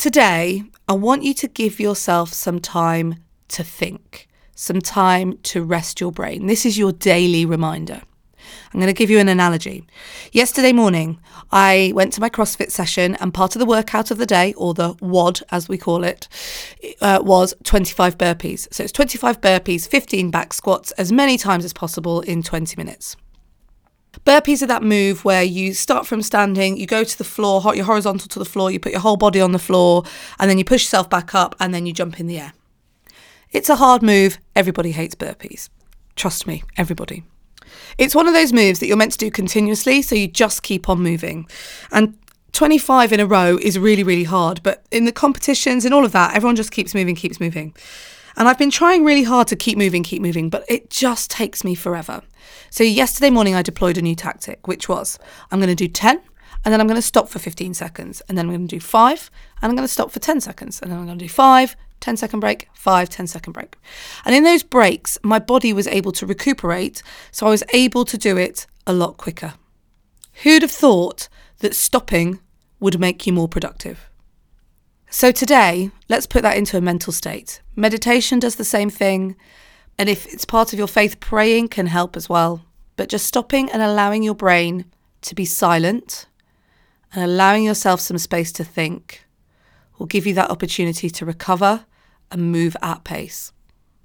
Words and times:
Today, 0.00 0.62
I 0.88 0.94
want 0.94 1.24
you 1.24 1.34
to 1.34 1.46
give 1.46 1.78
yourself 1.78 2.32
some 2.32 2.58
time 2.58 3.16
to 3.48 3.62
think, 3.62 4.30
some 4.54 4.80
time 4.80 5.36
to 5.42 5.62
rest 5.62 6.00
your 6.00 6.10
brain. 6.10 6.46
This 6.46 6.64
is 6.64 6.78
your 6.78 6.90
daily 6.90 7.44
reminder. 7.44 8.00
I'm 8.72 8.80
going 8.80 8.86
to 8.86 8.94
give 8.94 9.10
you 9.10 9.18
an 9.18 9.28
analogy. 9.28 9.86
Yesterday 10.32 10.72
morning, 10.72 11.20
I 11.52 11.92
went 11.94 12.14
to 12.14 12.22
my 12.22 12.30
CrossFit 12.30 12.70
session, 12.70 13.14
and 13.16 13.34
part 13.34 13.54
of 13.54 13.60
the 13.60 13.66
workout 13.66 14.10
of 14.10 14.16
the 14.16 14.24
day, 14.24 14.54
or 14.54 14.72
the 14.72 14.94
WOD 15.02 15.42
as 15.50 15.68
we 15.68 15.76
call 15.76 16.02
it, 16.02 16.28
uh, 17.02 17.20
was 17.22 17.52
25 17.64 18.16
burpees. 18.16 18.72
So 18.72 18.84
it's 18.84 18.92
25 18.92 19.42
burpees, 19.42 19.86
15 19.86 20.30
back 20.30 20.54
squats, 20.54 20.92
as 20.92 21.12
many 21.12 21.36
times 21.36 21.66
as 21.66 21.74
possible 21.74 22.22
in 22.22 22.42
20 22.42 22.74
minutes. 22.78 23.16
Burpees 24.24 24.62
are 24.62 24.66
that 24.66 24.82
move 24.82 25.24
where 25.24 25.42
you 25.42 25.72
start 25.72 26.06
from 26.06 26.22
standing, 26.22 26.76
you 26.76 26.86
go 26.86 27.04
to 27.04 27.18
the 27.18 27.24
floor, 27.24 27.62
you're 27.74 27.84
horizontal 27.84 28.28
to 28.28 28.38
the 28.38 28.44
floor, 28.44 28.70
you 28.70 28.80
put 28.80 28.92
your 28.92 29.00
whole 29.00 29.16
body 29.16 29.40
on 29.40 29.52
the 29.52 29.58
floor, 29.58 30.04
and 30.38 30.50
then 30.50 30.58
you 30.58 30.64
push 30.64 30.82
yourself 30.82 31.08
back 31.08 31.34
up, 31.34 31.54
and 31.60 31.72
then 31.72 31.86
you 31.86 31.92
jump 31.92 32.20
in 32.20 32.26
the 32.26 32.38
air. 32.38 32.52
It's 33.52 33.68
a 33.68 33.76
hard 33.76 34.02
move. 34.02 34.38
Everybody 34.54 34.92
hates 34.92 35.14
burpees. 35.14 35.68
Trust 36.16 36.46
me, 36.46 36.62
everybody. 36.76 37.24
It's 37.98 38.14
one 38.14 38.28
of 38.28 38.34
those 38.34 38.52
moves 38.52 38.78
that 38.80 38.86
you're 38.86 38.96
meant 38.96 39.12
to 39.12 39.18
do 39.18 39.30
continuously, 39.30 40.02
so 40.02 40.14
you 40.14 40.28
just 40.28 40.62
keep 40.62 40.88
on 40.88 41.02
moving. 41.02 41.48
And 41.90 42.16
25 42.52 43.12
in 43.12 43.20
a 43.20 43.26
row 43.26 43.58
is 43.60 43.78
really, 43.78 44.02
really 44.02 44.24
hard. 44.24 44.62
But 44.62 44.84
in 44.90 45.04
the 45.04 45.12
competitions 45.12 45.84
and 45.84 45.94
all 45.94 46.04
of 46.04 46.12
that, 46.12 46.34
everyone 46.34 46.56
just 46.56 46.72
keeps 46.72 46.94
moving, 46.94 47.14
keeps 47.14 47.40
moving. 47.40 47.74
And 48.36 48.48
I've 48.48 48.58
been 48.58 48.70
trying 48.70 49.04
really 49.04 49.24
hard 49.24 49.48
to 49.48 49.56
keep 49.56 49.76
moving, 49.76 50.02
keep 50.02 50.22
moving, 50.22 50.50
but 50.50 50.64
it 50.68 50.90
just 50.90 51.30
takes 51.30 51.64
me 51.64 51.74
forever. 51.74 52.22
So 52.70 52.84
yesterday 52.84 53.30
morning, 53.30 53.54
I 53.54 53.62
deployed 53.62 53.98
a 53.98 54.02
new 54.02 54.14
tactic, 54.14 54.66
which 54.68 54.88
was 54.88 55.18
I'm 55.50 55.58
going 55.58 55.68
to 55.68 55.74
do 55.74 55.88
10 55.88 56.20
and 56.64 56.72
then 56.72 56.80
I'm 56.80 56.86
going 56.86 56.96
to 56.96 57.02
stop 57.02 57.28
for 57.28 57.38
15 57.38 57.74
seconds. 57.74 58.20
And 58.28 58.36
then 58.36 58.46
I'm 58.46 58.52
going 58.52 58.68
to 58.68 58.76
do 58.76 58.80
five 58.80 59.30
and 59.62 59.70
I'm 59.70 59.76
going 59.76 59.86
to 59.86 59.92
stop 59.92 60.10
for 60.10 60.18
10 60.18 60.40
seconds. 60.40 60.80
And 60.80 60.90
then 60.90 60.98
I'm 60.98 61.06
going 61.06 61.18
to 61.18 61.24
do 61.24 61.28
five, 61.28 61.74
10 62.00 62.16
second 62.16 62.40
break, 62.40 62.68
five, 62.74 63.08
10 63.08 63.26
second 63.26 63.52
break. 63.52 63.76
And 64.24 64.34
in 64.34 64.44
those 64.44 64.62
breaks, 64.62 65.18
my 65.22 65.38
body 65.38 65.72
was 65.72 65.86
able 65.86 66.12
to 66.12 66.26
recuperate. 66.26 67.02
So 67.32 67.46
I 67.46 67.50
was 67.50 67.64
able 67.72 68.04
to 68.04 68.18
do 68.18 68.36
it 68.36 68.66
a 68.86 68.92
lot 68.92 69.16
quicker. 69.16 69.54
Who'd 70.42 70.62
have 70.62 70.70
thought 70.70 71.28
that 71.58 71.74
stopping 71.74 72.40
would 72.78 73.00
make 73.00 73.26
you 73.26 73.32
more 73.32 73.48
productive? 73.48 74.09
So 75.12 75.32
today, 75.32 75.90
let's 76.08 76.26
put 76.26 76.42
that 76.42 76.56
into 76.56 76.76
a 76.76 76.80
mental 76.80 77.12
state. 77.12 77.60
Meditation 77.74 78.38
does 78.38 78.54
the 78.54 78.64
same 78.64 78.90
thing. 78.90 79.34
And 79.98 80.08
if 80.08 80.24
it's 80.32 80.44
part 80.44 80.72
of 80.72 80.78
your 80.78 80.86
faith, 80.86 81.18
praying 81.18 81.68
can 81.68 81.86
help 81.86 82.16
as 82.16 82.28
well. 82.28 82.64
But 82.94 83.08
just 83.08 83.26
stopping 83.26 83.68
and 83.72 83.82
allowing 83.82 84.22
your 84.22 84.36
brain 84.36 84.84
to 85.22 85.34
be 85.34 85.44
silent 85.44 86.26
and 87.12 87.24
allowing 87.24 87.64
yourself 87.64 88.00
some 88.00 88.18
space 88.18 88.52
to 88.52 88.64
think 88.64 89.26
will 89.98 90.06
give 90.06 90.28
you 90.28 90.34
that 90.34 90.48
opportunity 90.48 91.10
to 91.10 91.26
recover 91.26 91.86
and 92.30 92.52
move 92.52 92.76
at 92.80 93.02
pace. 93.02 93.52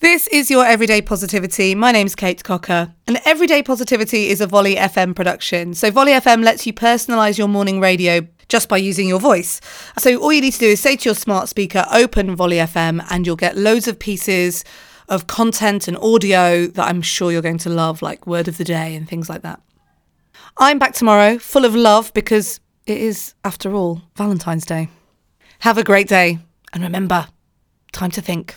This 0.00 0.28
is 0.28 0.50
your 0.50 0.66
Everyday 0.66 1.00
Positivity. 1.00 1.74
My 1.74 1.92
name's 1.92 2.14
Kate 2.14 2.42
Cocker, 2.44 2.94
and 3.06 3.20
Everyday 3.24 3.62
Positivity 3.62 4.28
is 4.28 4.40
a 4.40 4.46
Volley 4.46 4.76
FM 4.76 5.14
production. 5.14 5.74
So, 5.74 5.90
Volley 5.90 6.12
FM 6.12 6.42
lets 6.42 6.66
you 6.66 6.72
personalise 6.72 7.36
your 7.36 7.48
morning 7.48 7.80
radio 7.80 8.26
just 8.50 8.68
by 8.68 8.76
using 8.76 9.08
your 9.08 9.20
voice. 9.20 9.60
So, 9.98 10.16
all 10.20 10.32
you 10.32 10.42
need 10.42 10.52
to 10.52 10.58
do 10.58 10.66
is 10.66 10.80
say 10.80 10.96
to 10.96 11.08
your 11.08 11.14
smart 11.14 11.48
speaker, 11.48 11.86
open 11.90 12.36
Volley 12.36 12.56
FM, 12.56 13.06
and 13.08 13.26
you'll 13.26 13.36
get 13.36 13.56
loads 13.56 13.88
of 13.88 13.98
pieces 13.98 14.64
of 15.08 15.26
content 15.26 15.88
and 15.88 15.96
audio 15.96 16.66
that 16.66 16.86
I'm 16.86 17.00
sure 17.00 17.32
you're 17.32 17.42
going 17.42 17.58
to 17.58 17.70
love, 17.70 18.02
like 18.02 18.26
word 18.26 18.46
of 18.46 18.58
the 18.58 18.64
day 18.64 18.94
and 18.94 19.08
things 19.08 19.28
like 19.28 19.42
that. 19.42 19.60
I'm 20.58 20.78
back 20.78 20.92
tomorrow, 20.92 21.38
full 21.38 21.64
of 21.64 21.74
love, 21.74 22.12
because 22.12 22.60
it 22.86 22.98
is, 22.98 23.34
after 23.44 23.72
all, 23.74 24.02
Valentine's 24.16 24.66
Day. 24.66 24.88
Have 25.60 25.78
a 25.78 25.84
great 25.84 26.08
day, 26.08 26.38
and 26.72 26.82
remember, 26.82 27.28
time 27.92 28.10
to 28.12 28.20
think. 28.20 28.56